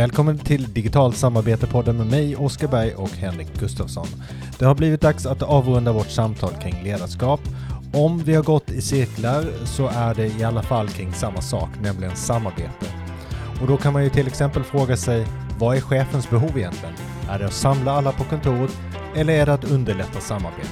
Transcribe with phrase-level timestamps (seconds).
[0.00, 4.06] Välkommen till Digitalt samarbete-podden med mig, Oskar Berg och Henrik Gustafsson.
[4.58, 7.40] Det har blivit dags att avrunda vårt samtal kring ledarskap.
[7.92, 11.68] Om vi har gått i cirklar så är det i alla fall kring samma sak,
[11.82, 12.86] nämligen samarbete.
[13.60, 15.26] Och då kan man ju till exempel fråga sig,
[15.58, 16.94] vad är chefens behov egentligen?
[17.30, 18.76] Är det att samla alla på kontoret
[19.16, 20.68] eller är det att underlätta samarbete?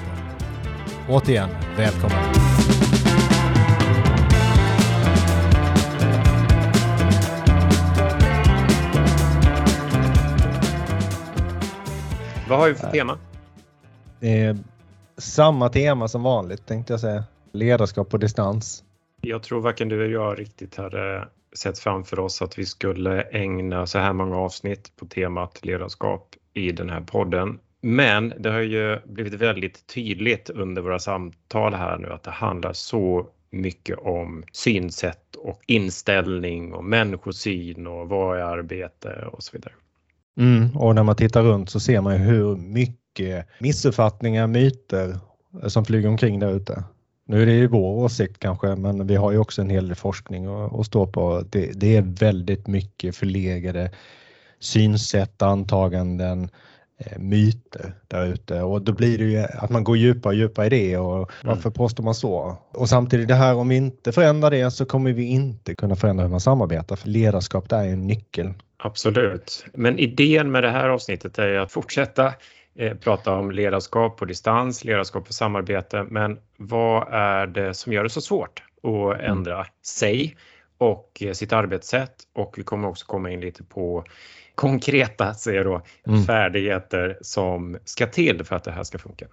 [1.09, 2.48] Återigen, välkommen!
[12.49, 13.19] Vad har vi för tema?
[14.21, 14.59] Är
[15.17, 17.25] samma tema som vanligt tänkte jag säga.
[17.53, 18.85] Ledarskap på distans.
[19.21, 23.87] Jag tror varken du eller jag riktigt hade sett framför oss att vi skulle ägna
[23.87, 27.59] så här många avsnitt på temat ledarskap i den här podden.
[27.81, 32.73] Men det har ju blivit väldigt tydligt under våra samtal här nu att det handlar
[32.73, 39.73] så mycket om synsätt och inställning och människosyn och vad är arbete och så vidare.
[40.39, 45.19] Mm, och när man tittar runt så ser man hur mycket missuppfattningar, myter
[45.67, 46.85] som flyger omkring där ute.
[47.27, 49.97] Nu är det ju vår åsikt kanske, men vi har ju också en hel del
[49.97, 51.45] forskning att, stå på.
[51.51, 53.91] Det, det är väldigt mycket förlegade
[54.61, 56.49] synsätt, antaganden,
[56.99, 60.67] eh, myter där ute och då blir det ju att man går djupare och djupare
[60.67, 61.29] i det och mm.
[61.43, 61.73] varför mm.
[61.73, 62.57] påstår man så?
[62.73, 66.25] Och samtidigt det här om vi inte förändrar det så kommer vi inte kunna förändra
[66.25, 68.55] hur man samarbetar för ledarskap det är en nyckel.
[68.79, 69.67] Absolut.
[69.75, 72.35] Men idén med det här avsnittet är att fortsätta
[72.75, 76.07] eh, prata om ledarskap på distans, ledarskap på samarbete.
[76.11, 79.31] Men vad är det som gör det så svårt att mm.
[79.31, 80.37] ändra sig
[80.79, 82.15] och eh, sitt arbetssätt?
[82.33, 84.05] Och vi kommer också komma in lite på
[84.55, 86.25] konkreta säger då, mm.
[86.25, 89.27] färdigheter som ska till för att det här ska funka.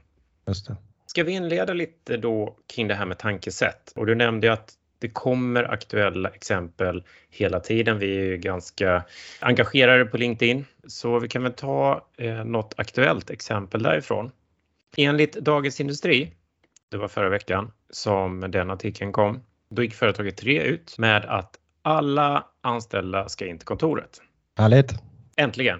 [0.48, 0.76] Just det.
[1.06, 3.94] Ska vi inleda lite då kring det här med tankesätt?
[3.96, 8.00] Och du nämnde att det kommer aktuella exempel hela tiden.
[8.00, 9.04] Vi är ju ganska
[9.40, 14.32] engagerade på LinkedIn så vi kan väl ta eh, något aktuellt exempel därifrån.
[14.98, 16.32] Enligt Dagens Industri,
[16.92, 21.56] det var förra veckan som den artikeln kom, då gick företaget 3 ut med att
[21.82, 24.22] alla anställda ska in till kontoret.
[24.58, 24.92] Härligt!
[25.36, 25.80] Äntligen!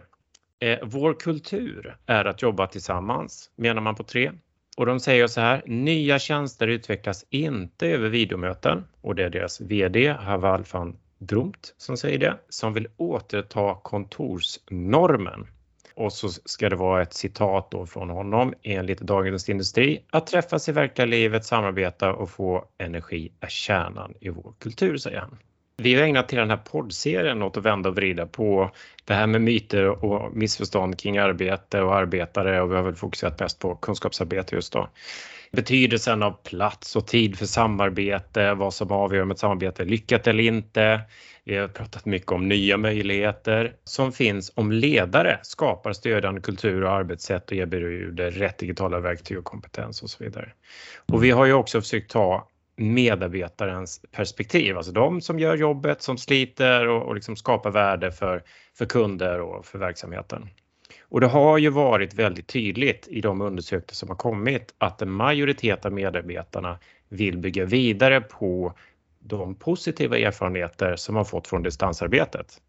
[0.60, 4.32] Eh, vår kultur är att jobba tillsammans, menar man på 3.
[4.76, 9.62] Och de säger så här, nya tjänster utvecklas inte över videomöten och det är deras
[9.62, 15.48] VD Haval van Dromt som säger det, som vill återta kontorsnormen.
[15.96, 20.04] Och så ska det vara ett citat då från honom enligt Dagens Industri.
[20.10, 25.20] Att träffas i verkliga livet, samarbeta och få energi är kärnan i vår kultur, säger
[25.20, 25.38] han.
[25.78, 28.72] Vi har ägnat hela den här poddserien åt att vända och vrida på
[29.06, 33.40] det här med myter och missförstånd kring arbete och arbetare och vi har väl fokuserat
[33.40, 34.90] mest på kunskapsarbete just då.
[35.52, 40.28] Betydelsen av plats och tid för samarbete, vad som avgör om ett samarbete är lyckat
[40.28, 41.02] eller inte.
[41.44, 46.92] Vi har pratat mycket om nya möjligheter som finns om ledare skapar stödjande kultur och
[46.92, 50.52] arbetssätt och erbjuder rätt digitala verktyg och kompetens och så vidare.
[51.06, 56.18] Och vi har ju också försökt ta medarbetarens perspektiv, alltså de som gör jobbet, som
[56.18, 58.44] sliter och, och liksom skapar värde för,
[58.78, 60.50] för kunder och för verksamheten.
[61.02, 65.12] Och det har ju varit väldigt tydligt i de undersökningar som har kommit att en
[65.12, 68.74] majoritet av medarbetarna vill bygga vidare på
[69.20, 72.62] de positiva erfarenheter som man fått från distansarbetet.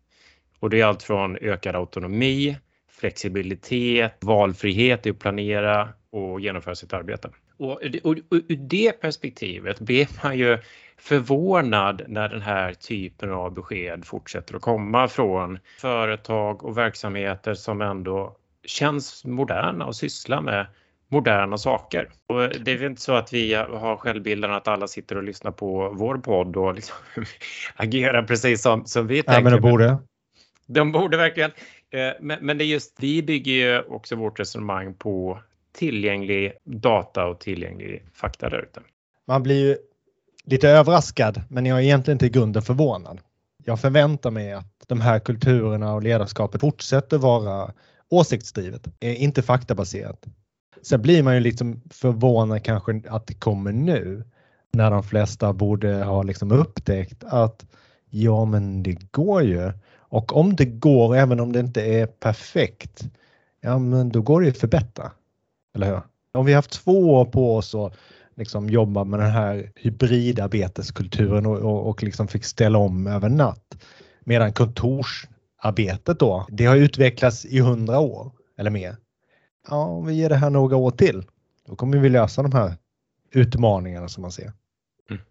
[0.61, 2.57] Och det är allt från ökad autonomi,
[2.89, 7.31] flexibilitet, valfrihet i att planera och genomföra sitt arbete.
[7.59, 10.59] Och, och, och ur det perspektivet blir man ju
[10.97, 17.81] förvånad när den här typen av besked fortsätter att komma från företag och verksamheter som
[17.81, 20.67] ändå känns moderna och sysslar med
[21.09, 22.09] moderna saker.
[22.27, 25.51] Och det är väl inte så att vi har självbilden att alla sitter och lyssnar
[25.51, 26.97] på vår podd och liksom
[27.77, 29.33] agerar precis som, som vi tänker.
[29.33, 29.99] Ja, men de borde.
[30.67, 31.51] De borde verkligen.
[31.91, 35.39] Eh, men, men det är just, vi bygger ju också vårt resonemang på
[35.77, 38.81] tillgänglig data och tillgänglig fakta där ute.
[39.27, 39.77] Man blir ju
[40.45, 43.21] lite överraskad, men jag är egentligen inte i grunden förvånad.
[43.65, 47.73] Jag förväntar mig att de här kulturerna och ledarskapet fortsätter vara
[48.09, 50.25] åsiktsdrivet, inte faktabaserat.
[50.83, 54.25] Sen blir man ju liksom förvånad kanske att det kommer nu
[54.73, 57.67] när de flesta borde ha liksom upptäckt att
[58.11, 59.73] ja, men det går ju.
[59.97, 63.05] Och om det går, även om det inte är perfekt,
[63.61, 65.11] ja, men då går det ju att förbättra.
[65.77, 66.01] Eller hur?
[66.33, 67.97] Om vi haft två år på oss att
[68.37, 73.85] liksom jobba med den här hybridarbeteskulturen och, och, och liksom fick ställa om över natt.
[74.21, 78.97] Medan kontorsarbetet då, det har utvecklats i hundra år eller mer.
[79.69, 81.25] Ja, om vi ger det här några år till,
[81.67, 82.75] då kommer vi lösa de här
[83.31, 84.53] utmaningarna som man ser.
[85.11, 85.23] Mm.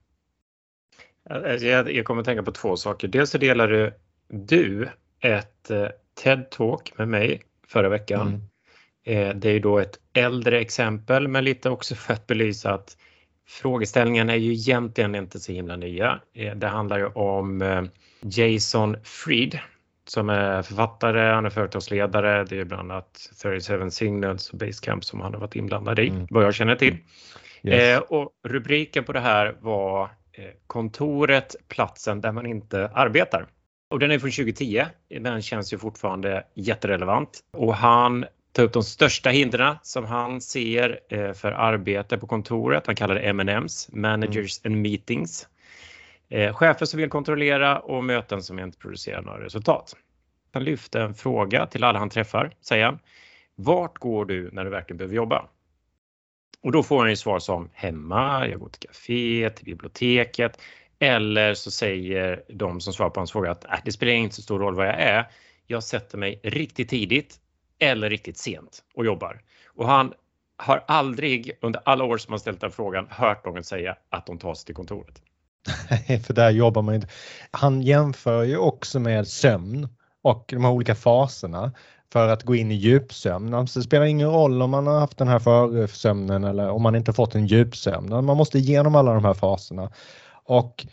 [1.61, 3.07] Jag, jag kommer att tänka på två saker.
[3.07, 3.93] Dels så delar du,
[4.27, 4.89] du
[5.19, 5.87] ett eh,
[6.23, 8.27] TED-talk med mig förra veckan.
[8.27, 8.41] Mm.
[9.05, 12.97] Eh, det är ju då ett äldre exempel men lite också för att belysa att
[13.47, 16.19] frågeställningen är ju egentligen inte så himla nya.
[16.33, 17.83] Eh, det handlar ju om eh,
[18.21, 19.59] Jason Fried
[20.07, 22.43] som är författare, han är företagsledare.
[22.43, 26.27] Det är bland annat 37 Signals och Basecamp som han har varit inblandad i, mm.
[26.29, 26.97] vad jag känner till.
[27.63, 28.01] Yes.
[28.09, 30.09] och rubriken på det här var
[30.67, 33.47] Kontoret, platsen där man inte arbetar.
[33.89, 34.85] Och den är från 2010,
[35.19, 37.39] men känns ju fortfarande jätterelevant.
[37.53, 38.25] Och han
[38.55, 42.87] tar upp de största hindren som han ser eh, för arbete på kontoret.
[42.87, 44.73] Han kallar det M&M's, Managers mm.
[44.73, 45.47] and Meetings.
[46.29, 49.95] Eh, chefer som vill kontrollera och möten som inte producerar några resultat.
[50.53, 52.99] Han lyfter en fråga till alla han träffar, säger han.
[53.55, 55.45] Vart går du när du verkligen behöver jobba?
[56.61, 60.61] Och då får han ju svar som hemma, jag går till café, till biblioteket,
[60.99, 64.41] eller så säger de som svarar på hans fråga att äh, det spelar inte så
[64.41, 65.25] stor roll vad jag är.
[65.67, 67.39] Jag sätter mig riktigt tidigt
[67.79, 69.41] eller riktigt sent och jobbar.
[69.67, 70.13] Och han
[70.57, 74.37] har aldrig under alla år som han ställt den frågan hört någon säga att de
[74.37, 75.21] tar sig till kontoret.
[75.89, 77.07] Nej, för där jobbar man inte.
[77.51, 79.87] Han jämför ju också med sömn
[80.21, 81.71] och de här olika faserna
[82.11, 83.53] för att gå in i djupsömn.
[83.53, 86.95] Alltså det spelar ingen roll om man har haft den här försömnen eller om man
[86.95, 88.25] inte fått en djupsömn.
[88.25, 89.91] Man måste igenom alla de här faserna
[90.43, 90.85] och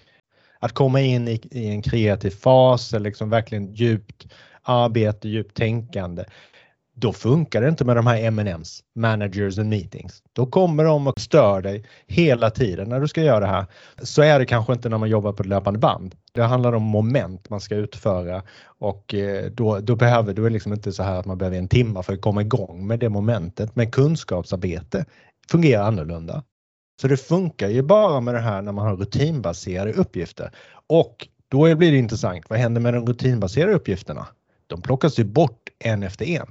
[0.58, 4.26] att komma in i, i en kreativ fas eller liksom verkligen djupt
[4.62, 6.24] arbete, djupt tänkande.
[6.94, 10.22] Då funkar det inte med de här M&M's, managers and meetings.
[10.32, 13.66] Då kommer de och stör dig hela tiden när du ska göra det här.
[14.02, 16.14] Så är det kanske inte när man jobbar på ett löpande band.
[16.32, 20.92] Det handlar om moment man ska utföra och eh, då, då behöver du liksom inte
[20.92, 23.76] så här att man behöver en timme för att komma igång med det momentet.
[23.76, 25.04] Men kunskapsarbete
[25.50, 26.42] fungerar annorlunda.
[27.00, 30.50] Så det funkar ju bara med det här när man har rutinbaserade uppgifter.
[30.86, 32.44] Och då blir det intressant.
[32.48, 34.26] Vad händer med de rutinbaserade uppgifterna?
[34.66, 36.46] De plockas ju bort en efter en.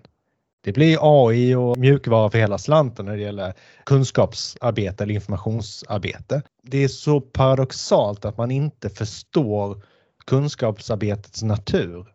[0.63, 3.53] Det blir AI och mjukvara för hela slanten när det gäller
[3.85, 6.41] kunskapsarbete eller informationsarbete.
[6.63, 9.83] Det är så paradoxalt att man inte förstår
[10.25, 12.07] kunskapsarbetets natur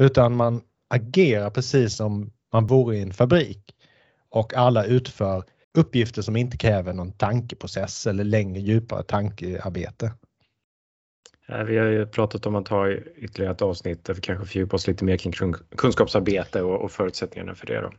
[0.00, 0.60] utan man
[0.90, 3.74] agerar precis som man vore i en fabrik
[4.30, 5.44] och alla utför
[5.78, 10.12] uppgifter som inte kräver någon tankeprocess eller längre djupare tankearbete.
[11.48, 14.74] Eh, vi har ju pratat om att ta ytterligare ett avsnitt där vi kanske fördjupar
[14.74, 17.80] oss lite mer kring kunskapsarbete och, förutsättningarna för det.
[17.80, 17.90] Då.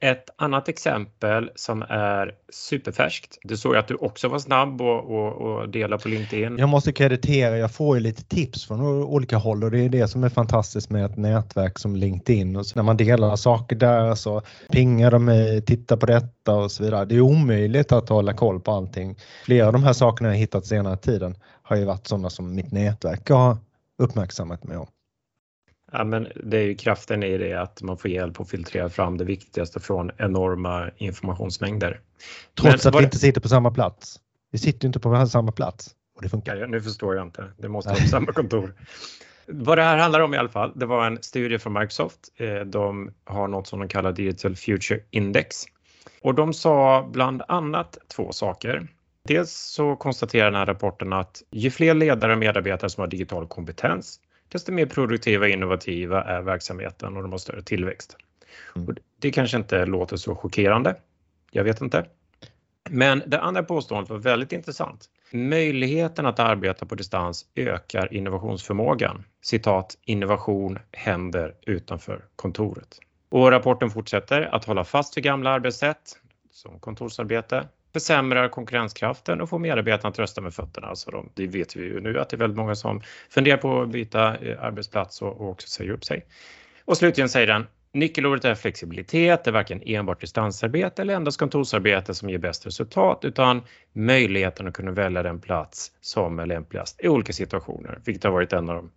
[0.00, 3.38] Ett annat exempel som är superfärskt.
[3.42, 6.58] Du såg att du också var snabb och, och, och dela på LinkedIn.
[6.58, 10.08] Jag måste kreditera, jag får ju lite tips från olika håll och det är det
[10.08, 12.56] som är fantastiskt med ett nätverk som LinkedIn.
[12.56, 14.42] Och när man delar saker där så
[14.72, 17.04] pingar de mig, tittar på detta och så vidare.
[17.04, 19.16] Det är omöjligt att hålla koll på allting.
[19.44, 21.36] Flera av de här sakerna har jag hittat senare tiden
[21.68, 23.56] har ju varit sådana som mitt nätverk har
[23.98, 24.86] uppmärksammat mig om.
[25.92, 29.18] Ja, men det är ju kraften i det att man får hjälp att filtrera fram
[29.18, 32.00] det viktigaste från enorma informationsmängder.
[32.60, 34.20] Trots men, att vi inte sitter på samma plats.
[34.50, 36.56] Vi sitter inte på samma plats och det funkar.
[36.56, 37.52] Ja, nu förstår jag inte.
[37.56, 38.74] Det måste vara på samma kontor.
[39.46, 42.18] Vad det här handlar om i alla fall, det var en studie från Microsoft.
[42.36, 45.64] Eh, de har något som de kallar Digital Future Index
[46.22, 48.88] och de sa bland annat två saker.
[49.28, 53.46] Dels så konstaterar den här rapporten att ju fler ledare och medarbetare som har digital
[53.46, 58.16] kompetens, desto mer produktiva och innovativa är verksamheten och de har större tillväxt.
[58.76, 58.96] Mm.
[59.18, 60.96] det kanske inte låter så chockerande.
[61.50, 62.06] Jag vet inte.
[62.90, 65.06] Men det andra påståendet var väldigt intressant.
[65.32, 69.24] Möjligheten att arbeta på distans ökar innovationsförmågan.
[69.42, 72.98] Citat, innovation händer utanför kontoret.
[73.28, 76.18] Och rapporten fortsätter att hålla fast vid gamla arbetssätt
[76.50, 77.68] som kontorsarbete
[78.00, 80.86] försämrar konkurrenskraften och får medarbetarna att rösta med fötterna.
[80.86, 83.82] Alltså de, det vet vi ju nu att det är väldigt många som funderar på
[83.82, 86.26] att byta eh, arbetsplats och, och också säger upp sig.
[86.84, 92.14] Och slutligen säger den Nyckelordet är flexibilitet, det är varken enbart distansarbete eller endast kontorsarbete
[92.14, 93.62] som ger bäst resultat utan
[93.92, 98.52] möjligheten att kunna välja den plats som är lämpligast i olika situationer, vilket har varit
[98.52, 98.90] en av de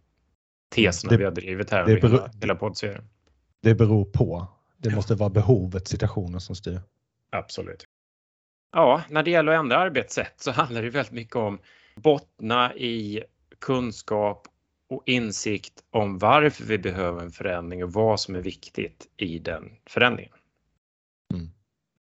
[0.75, 3.03] teserna det, vi har drivit här under hela, hela poddserien.
[3.62, 4.48] Det beror på.
[4.77, 6.81] Det måste vara behovet, situationen som styr.
[7.31, 7.86] Absolut.
[8.72, 11.60] Ja, när det gäller att ändra arbetssätt så handlar det väldigt mycket om
[11.96, 13.24] bottna i
[13.60, 14.48] kunskap
[14.90, 19.72] och insikt om varför vi behöver en förändring och vad som är viktigt i den
[19.86, 20.34] förändringen.
[21.34, 21.50] Mm.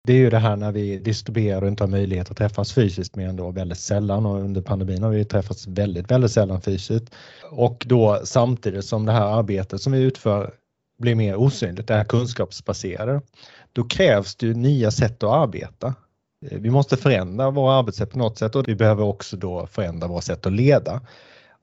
[0.04, 3.16] Det är ju det här när vi distribuerar och inte har möjlighet att träffas fysiskt
[3.16, 7.14] mer än då väldigt sällan och under pandemin har vi träffats väldigt, väldigt sällan fysiskt.
[7.50, 10.54] Och då samtidigt som det här arbetet som vi utför
[10.98, 13.20] blir mer osynligt, det här kunskapsbaserade,
[13.72, 15.94] då krävs det nya sätt att arbeta.
[16.46, 20.08] Eh, vi måste förändra våra arbetssätt på något sätt och vi behöver också då förändra
[20.08, 21.00] våra sätt att leda.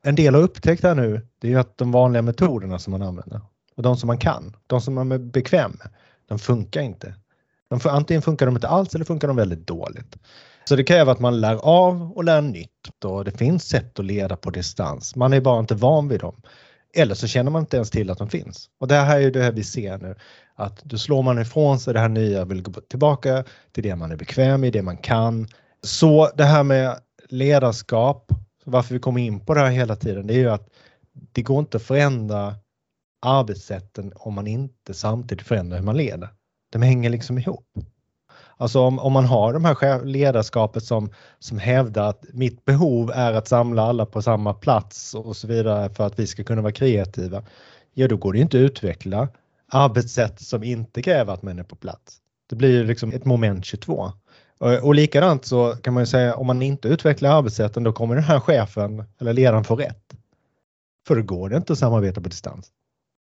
[0.02, 3.02] En del har upptäckt här nu, det är ju att de vanliga metoderna som man
[3.02, 3.42] använder,
[3.76, 5.90] och de som man kan, de som man är bekväm med,
[6.28, 7.16] de funkar inte.
[7.70, 10.18] De, antingen funkar de inte alls eller funkar de väldigt dåligt.
[10.66, 12.70] Så det kräver att man lär av och lär nytt.
[13.04, 15.16] Och det finns sätt att leda på distans.
[15.16, 16.42] Man är bara inte van vid dem.
[16.96, 18.70] Eller så känner man inte ens till att de finns.
[18.80, 20.16] Och det här är ju det här vi ser nu.
[20.56, 24.12] Att då slår man ifrån sig det här nya, vill gå tillbaka till det man
[24.12, 25.48] är bekväm i, det man kan.
[25.84, 28.32] Så det här med ledarskap,
[28.66, 30.70] varför vi kommer in på det här hela tiden, det är ju att
[31.32, 32.56] det går inte att förändra
[33.22, 36.30] arbetssätten om man inte samtidigt förändrar hur man leder.
[36.72, 37.68] De hänger liksom ihop.
[38.58, 43.34] Alltså om, om man har de här ledarskapet som, som hävdar att mitt behov är
[43.34, 46.72] att samla alla på samma plats och så vidare för att vi ska kunna vara
[46.72, 47.44] kreativa.
[47.94, 49.28] Ja, då går det inte att utveckla
[49.68, 52.18] arbetssätt som inte kräver att man är på plats.
[52.50, 54.12] Det blir liksom ett moment 22.
[54.58, 58.16] Och, och likadant så kan man ju säga om man inte utvecklar arbetssätten då kommer
[58.16, 60.14] den här chefen eller ledaren få rätt.
[61.08, 62.72] För då går det inte att samarbeta på distans.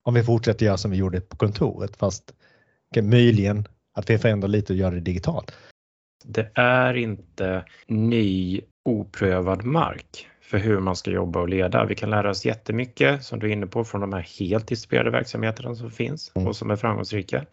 [0.05, 2.33] Om vi fortsätter göra som vi gjorde på kontoret fast
[3.03, 5.53] möjligen att vi förändrar lite och gör det digitalt.
[6.25, 11.85] Det är inte ny oprövad mark för hur man ska jobba och leda.
[11.85, 15.11] Vi kan lära oss jättemycket som du är inne på från de här helt distribuerade
[15.11, 16.49] verksamheterna som finns mm.
[16.49, 17.45] och som är framgångsrika.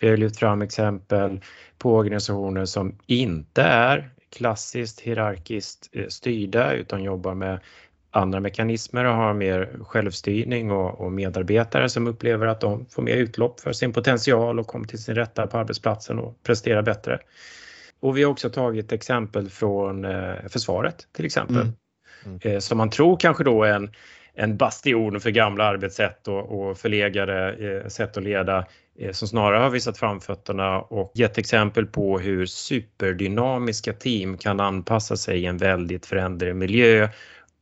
[0.00, 1.40] Vi har lyft fram exempel
[1.78, 7.60] på organisationer som inte är klassiskt hierarkiskt eh, styrda utan jobbar med
[8.16, 13.16] andra mekanismer och har mer självstyrning och, och, medarbetare som upplever att de får mer
[13.16, 17.18] utlopp för sin potential och kommer till sin rätta på arbetsplatsen och presterar bättre.
[18.00, 21.56] Och vi har också tagit exempel från eh, försvaret till exempel.
[21.56, 21.72] Mm.
[22.24, 22.38] Mm.
[22.42, 23.90] Eh, som man tror kanske då är en,
[24.34, 28.66] en bastion för gamla arbetssätt och, och förlegade eh, sätt att leda
[28.98, 35.16] eh, som snarare har visat framfötterna och gett exempel på hur superdynamiska team kan anpassa
[35.16, 37.08] sig i en väldigt föränderlig miljö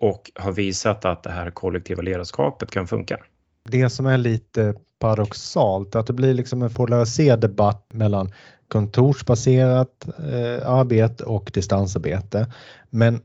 [0.02, 3.18] och har visat att det här kollektiva ledarskapet kan funka.
[3.64, 8.32] Det som är lite paradoxalt att det blir liksom en polariserad debatt mellan
[8.68, 12.52] kontorsbaserat eh, arbete och distansarbete.
[12.90, 13.21] Men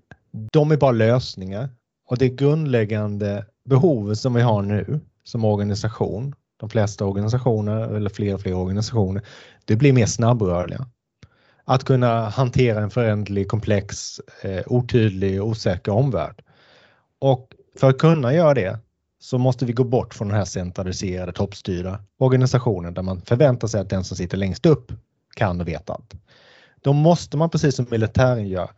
[0.52, 1.70] de är bara lösningar
[2.10, 8.34] och det grundläggande behovet som vi har nu som organisation, de flesta organisationer eller fler
[8.34, 9.22] och fler organisationer,
[9.66, 10.88] det blir mer snabbrörliga.
[11.66, 16.44] Att kunna hantera en förändlig, komplex, eh, otydlig och osäker omvärld.
[17.20, 17.48] Och
[17.80, 18.80] för att kunna göra det
[19.20, 23.82] så måste vi gå bort från den här centraliserade, toppstyrda organisationen där man förväntar sig
[23.82, 24.92] att den som sitter längst upp
[25.36, 26.14] kan och vet allt.
[26.82, 28.70] Då måste man precis som militären gör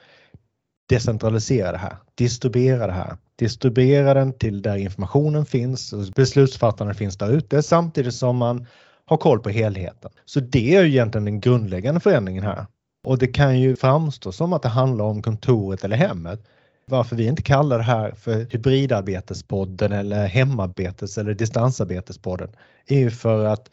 [0.89, 7.17] decentralisera det här, distribuera det här, distribuera den till där informationen finns och beslutsfattarna finns
[7.17, 8.67] där ute samtidigt som man
[9.05, 10.11] har koll på helheten.
[10.25, 12.65] Så det är ju egentligen den grundläggande förändringen här.
[13.03, 16.47] Och det kan ju framstå som att det handlar om kontoret eller hemmet
[16.89, 22.49] varför vi inte kallar det här för hybridarbetespodden eller hemarbetes eller distansarbetespodden
[22.87, 23.69] är ju för att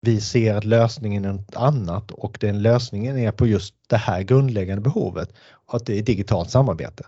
[0.00, 4.22] vi ser att lösningen är något annat och den lösningen är på just det här
[4.22, 5.32] grundläggande behovet
[5.66, 7.04] och att det är digitalt samarbete.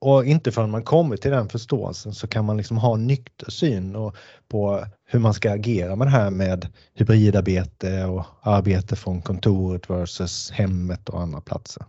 [0.00, 3.50] Och inte förrän man kommer till den förståelsen så kan man liksom ha en nykter
[3.50, 4.12] syn
[4.48, 10.50] på hur man ska agera med det här med hybridarbete och arbete från kontoret versus
[10.50, 11.84] hemmet och andra platser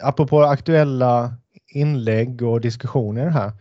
[0.00, 1.34] apropå aktuella
[1.68, 3.52] inlägg och diskussioner här.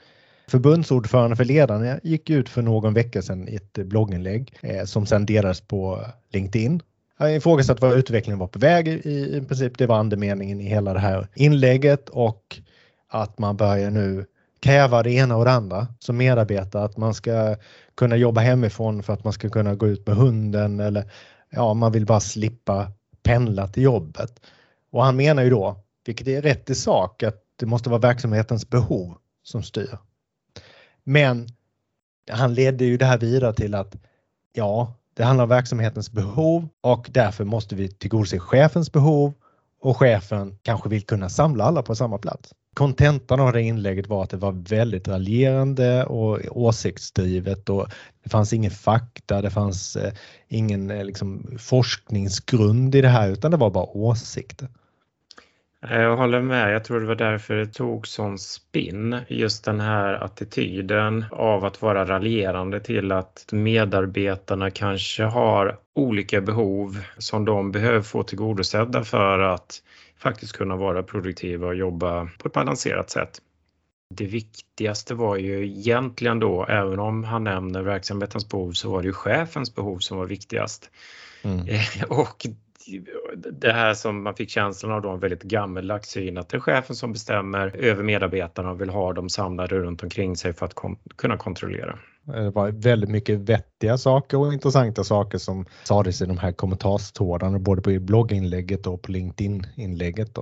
[0.48, 5.26] Förbundsordförande för ledarna gick ut för någon vecka sedan i ett blogginlägg eh, som sedan
[5.26, 6.82] delades på LinkedIn.
[7.18, 9.78] Han ifrågasatte var utvecklingen var på väg i, i princip.
[9.78, 12.62] Det var andemeningen i hela det här inlägget och
[13.10, 14.26] att man börjar nu
[14.60, 16.84] kräva det ena och det andra som medarbetare.
[16.84, 17.56] Att man ska
[17.96, 21.12] kunna jobba hemifrån för att man ska kunna gå ut med hunden eller
[21.50, 22.92] ja, man vill bara slippa
[23.24, 24.42] pendla till jobbet.
[24.92, 28.70] Och han menar ju då vilket är rätt i sak att det måste vara verksamhetens
[28.70, 29.98] behov som styr.
[31.04, 31.48] Men
[32.32, 33.96] han ledde ju det här vidare till att
[34.54, 39.34] ja, det handlar om verksamhetens behov och därför måste vi tillgodose chefens behov
[39.82, 42.54] och chefen kanske vill kunna samla alla på samma plats.
[42.74, 47.88] Kontentan av det inlägget var att det var väldigt raljerande och åsiktsdrivet och
[48.24, 50.14] det fanns ingen fakta, det fanns eh,
[50.48, 54.70] ingen eh, liksom, forskningsgrund i det här utan det var bara åsikter.
[55.82, 56.74] Jag håller med.
[56.74, 59.20] Jag tror det var därför det tog sån spinn.
[59.28, 66.98] Just den här attityden av att vara raljerande till att medarbetarna kanske har olika behov
[67.18, 69.82] som de behöver få tillgodosedda för att
[70.18, 73.42] faktiskt kunna vara produktiva och jobba på ett balanserat sätt.
[74.16, 79.06] Det viktigaste var ju egentligen då, även om han nämner verksamhetens behov, så var det
[79.06, 80.90] ju chefens behov som var viktigast.
[81.44, 81.66] Mm.
[82.10, 82.46] Och
[83.52, 86.62] det här som man fick känslan av då, en väldigt gammeldags syn att det är
[86.62, 90.74] chefen som bestämmer över medarbetarna och vill ha dem samlade runt omkring sig för att
[90.74, 92.00] kon kunna kontrollera.
[92.24, 97.60] Det var väldigt mycket vettiga saker och intressanta saker som sades i de här kommentarstrådarna
[97.60, 100.38] både på blogginlägget och på LinkedIn-inlägget.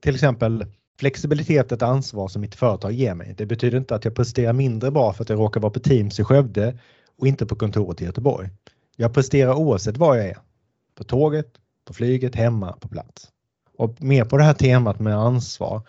[0.00, 0.66] Till exempel
[0.98, 3.34] flexibilitet är ett ansvar som mitt företag ger mig.
[3.38, 6.20] Det betyder inte att jag presterar mindre bra för att jag råkar vara på Teams
[6.20, 6.78] i Skövde
[7.18, 8.48] och inte på kontoret i Göteborg.
[8.96, 10.38] Jag presterar oavsett var jag är.
[10.94, 11.46] På tåget,
[11.90, 13.28] på flyget, hemma, på plats.
[13.78, 15.82] Och mer på det här temat med ansvar.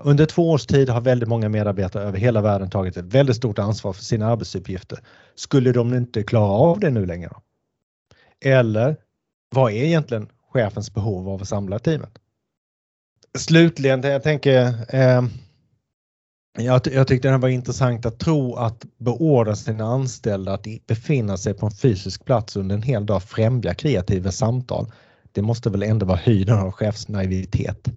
[0.00, 3.58] Under två års tid har väldigt många medarbetare över hela världen tagit ett väldigt stort
[3.58, 4.98] ansvar för sina arbetsuppgifter.
[5.34, 7.30] Skulle de inte klara av det nu längre?
[8.44, 8.96] Eller
[9.50, 12.18] vad är egentligen chefens behov av att samla teamet?
[13.38, 15.22] Slutligen, jag tänker eh,
[16.58, 21.54] jag, jag tyckte det var intressant att tro att beordra sina anställda att befinna sig
[21.54, 24.86] på en fysisk plats under en hel dag främja kreativa samtal.
[25.32, 27.88] Det måste väl ändå vara höjden av chefsnaivitet.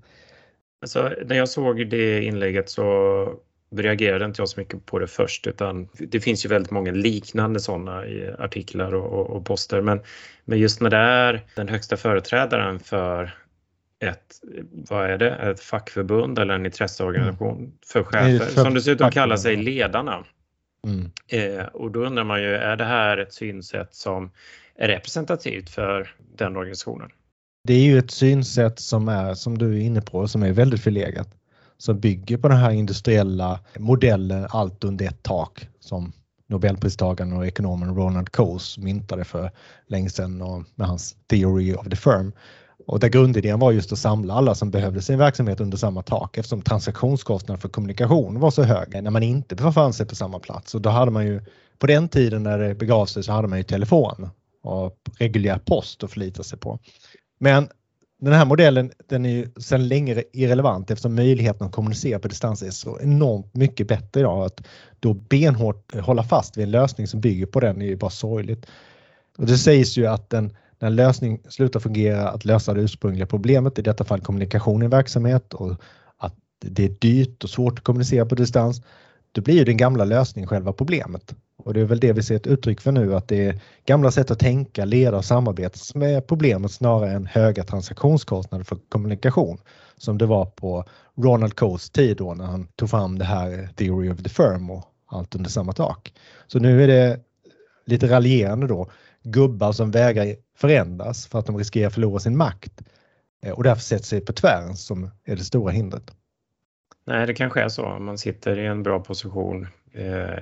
[0.81, 3.39] Alltså, när jag såg det inlägget så
[3.75, 7.59] reagerade inte jag så mycket på det först utan det finns ju väldigt många liknande
[7.59, 10.01] sådana i artiklar och, och, och poster men,
[10.45, 13.33] men just när det är den högsta företrädaren för
[13.99, 14.39] ett,
[14.71, 17.71] vad är det, ett fackförbund eller en intresseorganisation mm.
[17.85, 20.25] för chefer för som dessutom kallar sig Ledarna.
[20.87, 21.11] Mm.
[21.27, 24.31] Eh, och då undrar man ju, är det här ett synsätt som
[24.75, 27.09] är representativt för den organisationen?
[27.67, 30.81] Det är ju ett synsätt som är, som du är inne på, som är väldigt
[30.81, 31.29] förlegat.
[31.77, 36.13] Som bygger på den här industriella modellen, allt under ett tak, som
[36.49, 39.51] Nobelpristagaren och ekonomen Ronald Coase myntade för
[39.87, 42.31] länge sedan och med hans Theory of the Firm.
[42.85, 46.37] Och där grundidén var just att samla alla som behövde sin verksamhet under samma tak
[46.37, 50.75] eftersom transaktionskostnaden för kommunikation var så hög när man inte befann sig på samma plats.
[50.75, 51.41] Och då hade man ju
[51.79, 54.29] på den tiden när det begav sig så hade man ju telefon
[54.63, 56.79] och reguljär post att förlita sig på.
[57.43, 57.67] Men
[58.21, 62.63] den här modellen den är ju sedan länge irrelevant eftersom möjligheten att kommunicera på distans
[62.63, 64.45] är så enormt mycket bättre idag.
[64.45, 64.61] Att
[64.99, 68.65] då benhårt hålla fast vid en lösning som bygger på den är ju bara sorgligt.
[69.37, 73.25] Och det sägs ju att den när en lösning slutar fungera att lösa det ursprungliga
[73.25, 75.71] problemet, i detta fall kommunikation i verksamhet och
[76.17, 78.81] att det är dyrt och svårt att kommunicera på distans,
[79.31, 81.35] då blir ju den gamla lösningen själva problemet.
[81.57, 84.11] Och det är väl det vi ser ett uttryck för nu, att det är gamla
[84.11, 89.57] sätt att tänka, leda och samarbeta som är problemet snarare än höga transaktionskostnader för kommunikation
[89.97, 90.85] som det var på
[91.15, 94.83] Ronald Coates tid då när han tog fram det här Theory of the Firm och
[95.05, 96.13] allt under samma tak.
[96.47, 97.19] Så nu är det
[97.85, 98.91] lite raljerande då
[99.23, 102.81] gubbar som vägrar förändras för att de riskerar att förlora sin makt
[103.43, 106.11] eh, och därför sätter sig på tvären som är det stora hindret.
[107.05, 107.85] Nej, det kanske är så.
[107.85, 109.67] Om man sitter i en bra position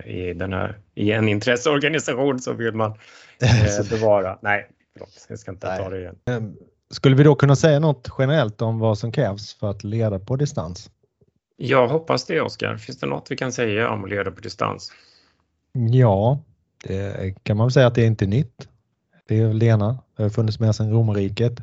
[0.05, 2.91] i, den här, i en intresseorganisation så vill man
[3.41, 4.37] eh, bevara.
[4.41, 5.83] Nej, förlåt, jag ska inte Nej.
[5.83, 6.15] ta det igen.
[6.25, 6.55] Ehm,
[6.91, 10.35] skulle vi då kunna säga något generellt om vad som krävs för att leda på
[10.35, 10.91] distans?
[11.57, 12.77] Jag hoppas det, Oskar.
[12.77, 14.91] Finns det något vi kan säga om att leda på distans?
[15.73, 16.39] Ja,
[16.83, 18.67] det kan man säga att det är inte nytt.
[19.27, 19.97] Det är väl det ena.
[20.17, 21.59] Det har funnits med sedan romarriket.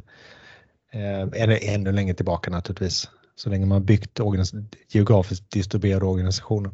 [0.92, 3.10] Eh, eller ännu längre tillbaka naturligtvis.
[3.36, 4.20] Så länge man byggt
[4.88, 6.70] geografiskt distribuerade organisationer.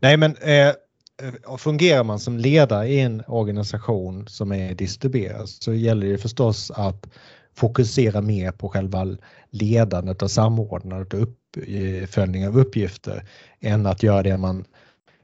[0.00, 5.74] Nej men eh, eh, fungerar man som ledare i en organisation som är distribuerad så
[5.74, 7.06] gäller det förstås att
[7.54, 9.16] fokusera mer på själva
[9.50, 13.24] ledandet och samordnandet och uppföljning eh, av uppgifter
[13.60, 14.64] än att göra det man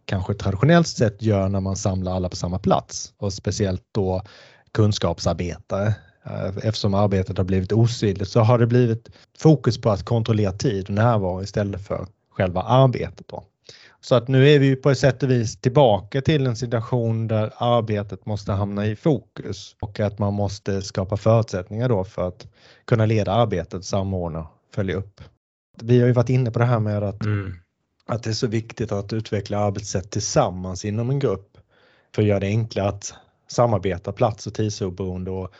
[0.04, 4.22] kanske traditionellt sett gör när man samlar alla på samma plats och speciellt då
[4.72, 5.94] kunskapsarbetare.
[6.24, 10.84] Eh, eftersom arbetet har blivit osynligt så har det blivit fokus på att kontrollera tid
[10.84, 13.28] och närvaro istället för själva arbetet.
[13.28, 13.44] Då.
[14.00, 17.52] Så att nu är vi på ett sätt och vis tillbaka till en situation där
[17.56, 22.46] arbetet måste hamna i fokus och att man måste skapa förutsättningar då för att
[22.84, 25.20] kunna leda arbetet, samordna, följa upp.
[25.82, 27.54] Vi har ju varit inne på det här med att, mm.
[28.06, 31.58] att det är så viktigt att utveckla arbetssätt tillsammans inom en grupp
[32.14, 33.14] för att göra det enklare att
[33.48, 35.52] samarbeta plats och tidsoberoende och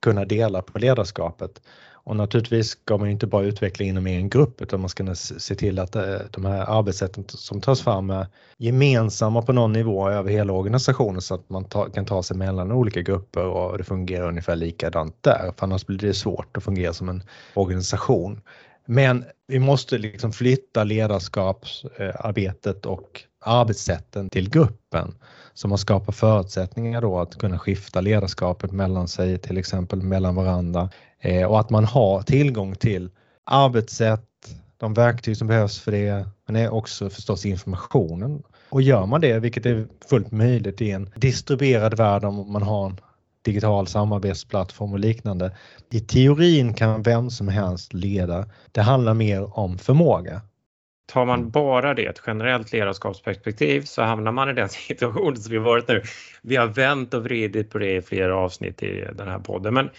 [0.00, 1.62] kunna dela på ledarskapet.
[2.10, 5.78] Och naturligtvis ska man inte bara utveckla inom en grupp utan man ska se till
[5.78, 10.52] att eh, de här arbetssätten som tas fram är gemensamma på någon nivå över hela
[10.52, 15.16] organisationen så att man kan ta sig mellan olika grupper och det fungerar ungefär likadant
[15.20, 15.52] där.
[15.56, 17.22] För annars blir det svårt att fungera som en
[17.54, 18.40] organisation.
[18.86, 25.14] Men vi måste liksom flytta ledarskapsarbetet och arbetssätten till gruppen
[25.54, 30.88] som har skapat förutsättningar då att kunna skifta ledarskapet mellan sig, till exempel mellan varandra
[31.20, 33.10] eh, och att man har tillgång till
[33.44, 34.26] arbetssätt,
[34.76, 38.42] de verktyg som behövs för det, men också förstås informationen.
[38.68, 42.86] Och gör man det, vilket är fullt möjligt i en distribuerad värld om man har
[42.86, 43.00] en
[43.42, 45.56] digital samarbetsplattform och liknande.
[45.90, 48.46] I teorin kan vem som helst leda.
[48.72, 50.40] Det handlar mer om förmåga.
[51.12, 55.58] Tar man bara det, ett generellt ledarskapsperspektiv, så hamnar man i den situation som vi
[55.58, 56.02] varit nu.
[56.42, 59.90] Vi har vänt och vridit på det i flera avsnitt i den här podden, men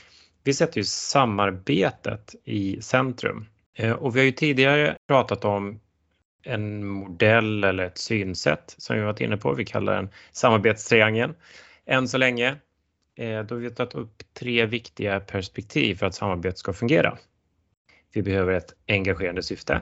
[0.43, 3.45] vi sätter ju samarbetet i centrum.
[3.73, 5.79] Eh, och vi har ju tidigare pratat om
[6.43, 9.53] en modell eller ett synsätt som vi varit inne på.
[9.53, 11.35] Vi kallar den samarbetstriangeln.
[11.85, 12.55] Än så länge,
[13.15, 17.17] eh, då har vi tagit upp tre viktiga perspektiv för att samarbetet ska fungera.
[18.13, 19.81] Vi behöver ett engagerande syfte.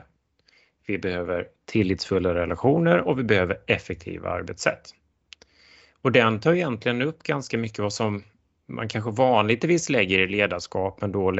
[0.86, 4.94] Vi behöver tillitsfulla relationer och vi behöver effektiva arbetssätt.
[6.02, 8.22] Och den tar egentligen upp ganska mycket vad som
[8.70, 11.32] man kanske vanligtvis lägger i ledarskap, men då,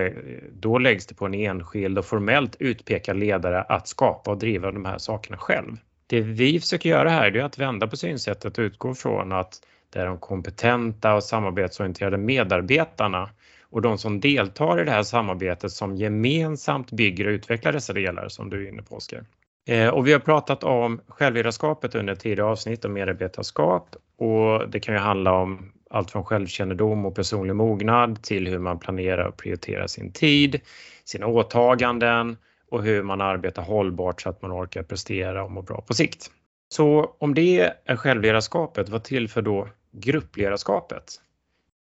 [0.52, 4.84] då läggs det på en enskild och formellt utpekad ledare att skapa och driva de
[4.84, 5.76] här sakerna själv.
[6.06, 9.60] Det vi försöker göra här är att vända på synsättet och utgå från att
[9.92, 13.30] det är de kompetenta och samarbetsorienterade medarbetarna
[13.70, 18.28] och de som deltar i det här samarbetet som gemensamt bygger och utvecklar dessa delar
[18.28, 19.24] som du är inne på Oskar.
[19.68, 24.94] Eh, och vi har pratat om självledarskapet under tidigare avsnitt om medarbetarskap och det kan
[24.94, 29.86] ju handla om allt från självkännedom och personlig mognad till hur man planerar och prioriterar
[29.86, 30.60] sin tid,
[31.04, 32.36] sina åtaganden
[32.70, 36.30] och hur man arbetar hållbart så att man orkar prestera och må bra på sikt.
[36.68, 41.04] Så om det är självledarskapet, vad tillför då gruppledarskapet?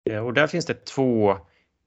[0.09, 1.37] Eh, och där finns det två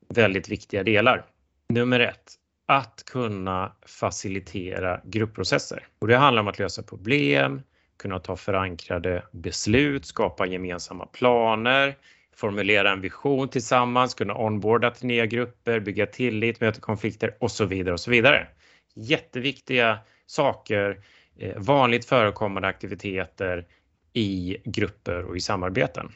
[0.08, 1.24] väldigt viktiga delar.
[1.68, 2.32] Nummer ett,
[2.66, 5.86] att kunna facilitera gruppprocesser.
[5.98, 7.62] Och det handlar om att lösa problem,
[7.96, 11.96] kunna ta förankrade beslut, skapa gemensamma planer,
[12.36, 17.64] formulera en vision tillsammans, kunna onboarda till nya grupper, bygga tillit, möta konflikter och så
[17.64, 18.46] vidare och så vidare.
[18.94, 21.00] Jätteviktiga saker,
[21.38, 23.66] eh, vanligt förekommande aktiviteter
[24.12, 26.12] i grupper och i samarbeten.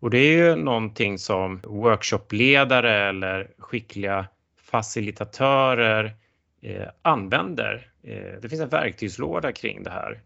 [0.00, 4.26] Och det är ju någonting som workshopledare eller skickliga
[4.62, 6.14] facilitatörer
[6.62, 7.90] eh, använder.
[8.02, 10.20] Eh, det finns en verktygslåda kring det här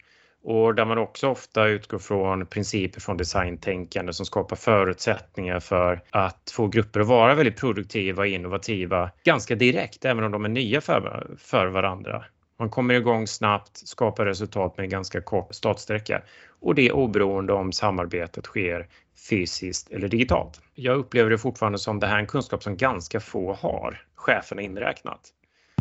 [0.44, 6.52] och där man också ofta utgår från principer från designtänkande som skapar förutsättningar för att
[6.54, 10.80] få grupper att vara väldigt produktiva och innovativa ganska direkt, även om de är nya
[10.80, 12.24] för, för varandra.
[12.59, 16.22] Man kommer igång snabbt, skapar resultat med en ganska kort startsträcka
[16.61, 18.87] och det oberoende om samarbetet sker
[19.28, 20.61] fysiskt eller digitalt.
[20.74, 24.62] Jag upplever det fortfarande som det här är en kunskap som ganska få har, cheferna
[24.62, 25.20] inräknat.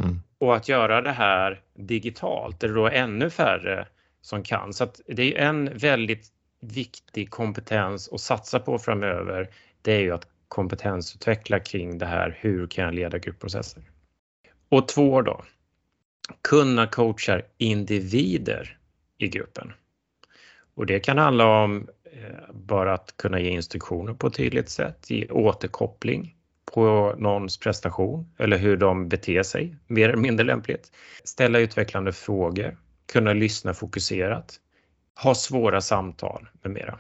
[0.04, 0.22] Mm.
[0.38, 3.88] Och att göra det här digitalt, där det då är ännu färre
[4.24, 4.74] som kan.
[4.74, 6.28] Så att det är en väldigt
[6.60, 9.50] viktig kompetens att satsa på framöver.
[9.82, 12.38] Det är ju att kompetensutveckla kring det här.
[12.40, 13.84] Hur kan jag leda gruppprocesser?
[14.70, 15.44] Och två då,
[16.42, 18.78] kunna coacha individer
[19.18, 19.74] i gruppen.
[20.76, 25.10] Och det kan handla om eh, bara att kunna ge instruktioner på ett tydligt sätt,
[25.10, 30.92] ge återkoppling på någons prestation eller hur de beter sig, mer eller mindre lämpligt.
[31.24, 32.78] Ställa utvecklande frågor,
[33.14, 34.60] kunna lyssna fokuserat,
[35.24, 37.00] ha svåra samtal med mera.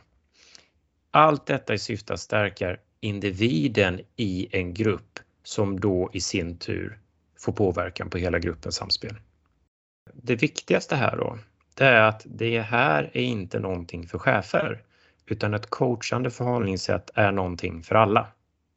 [1.12, 7.00] Allt detta i syfte att stärka individen i en grupp som då i sin tur
[7.40, 9.16] får påverkan på hela gruppens samspel.
[10.14, 11.38] Det viktigaste här då,
[11.76, 14.84] det är att det här är inte någonting för chefer
[15.26, 18.28] utan ett coachande förhållningssätt är någonting för alla.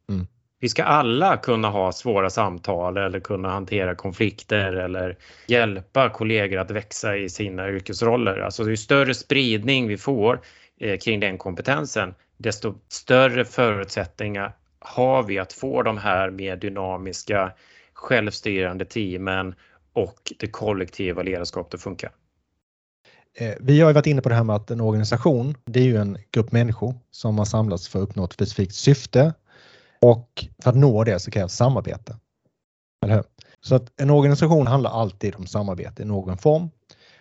[0.09, 0.27] Mm
[0.67, 6.71] vi ska alla kunna ha svåra samtal eller kunna hantera konflikter eller hjälpa kollegor att
[6.71, 8.39] växa i sina yrkesroller.
[8.39, 10.41] Alltså ju större spridning vi får
[10.81, 17.53] eh, kring den kompetensen, desto större förutsättningar har vi att få de här mer dynamiska
[17.93, 19.55] självstyrande teamen
[19.93, 22.11] och det kollektiva ledarskapet att funka.
[23.39, 25.85] Eh, vi har ju varit inne på det här med att en organisation, det är
[25.85, 29.35] ju en grupp människor som har samlats för att uppnå ett specifikt syfte
[30.07, 32.17] och för att nå det så krävs samarbete.
[33.05, 33.25] Eller hur?
[33.61, 36.71] Så att en organisation handlar alltid om samarbete i någon form.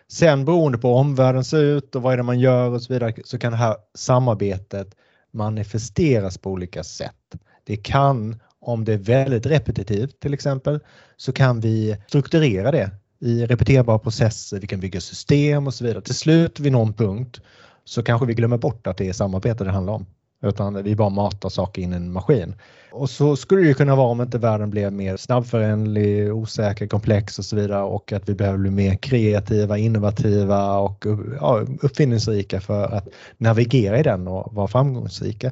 [0.08, 2.94] Sen beroende på hur omvärlden ser ut och vad är det man gör och så
[2.94, 4.96] vidare så kan det här samarbetet
[5.32, 7.36] manifesteras på olika sätt.
[7.64, 10.80] Det kan, om det är väldigt repetitivt till exempel,
[11.18, 16.02] så kan vi strukturera det i repeterbara processer, vi kan bygga system och så vidare.
[16.02, 17.42] Till slut vid någon punkt
[17.84, 20.06] så kanske vi glömmer bort att det är samarbete det handlar om
[20.44, 22.56] utan vi bara matar saker in i en maskin.
[22.92, 27.40] Och så skulle det ju kunna vara om inte världen blev mer snabbföränderlig, osäker, komplex
[27.40, 31.06] och så vidare och att vi behöver bli mer kreativa, innovativa och
[31.40, 35.52] ja, uppfinningsrika för att navigera i den och vara framgångsrika.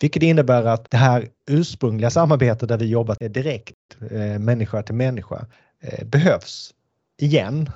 [0.00, 3.74] Vilket innebär att det här ursprungliga samarbetet där vi jobbat direkt,
[4.10, 5.46] eh, människa till människa,
[5.82, 6.74] eh, behövs
[7.20, 7.70] igen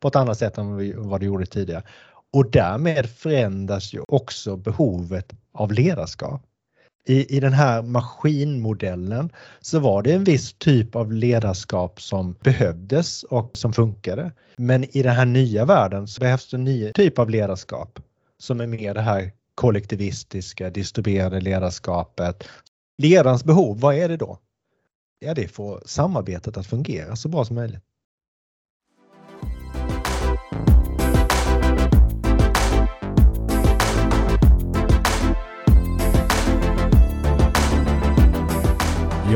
[0.00, 1.82] på ett annat sätt än vad det gjorde tidigare.
[2.32, 6.42] Och därmed förändras ju också behovet av ledarskap.
[7.08, 13.22] I, I den här maskinmodellen så var det en viss typ av ledarskap som behövdes
[13.22, 14.32] och som funkade.
[14.56, 18.00] Men i den här nya världen så behövs det en ny typ av ledarskap
[18.38, 22.44] som är mer det här kollektivistiska, distribuerade ledarskapet.
[23.02, 24.38] Ledarens behov, vad är det då?
[25.18, 27.82] Ja, det får samarbetet att fungera så bra som möjligt.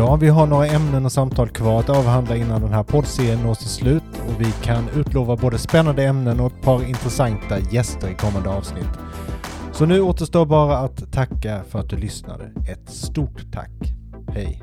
[0.01, 3.55] Ja, vi har några ämnen och samtal kvar att avhandla innan den här poddserien når
[3.55, 8.15] sitt slut och vi kan utlova både spännande ämnen och ett par intressanta gäster i
[8.15, 8.89] kommande avsnitt.
[9.73, 12.45] Så nu återstår bara att tacka för att du lyssnade.
[12.73, 13.71] Ett stort tack.
[14.35, 14.63] Hej!